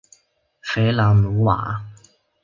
[0.61, 1.79] 弗朗努瓦。